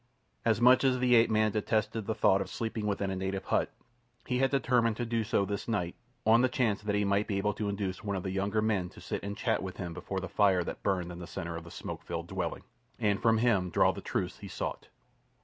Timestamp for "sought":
14.47-14.87